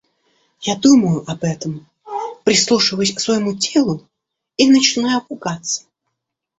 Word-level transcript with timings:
Я 0.61 0.75
думаю 0.77 1.29
об 1.29 1.43
этом, 1.43 1.87
прислушиваюсь 2.43 3.13
к 3.13 3.19
своему 3.19 3.55
телу 3.55 4.09
и 4.57 4.67
начинаю 4.67 5.21
пугаться. 5.21 5.83